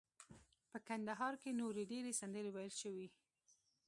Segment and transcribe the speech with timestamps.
[0.71, 3.07] په کندهار کې نورې ډیرې سندرې ویل شوي.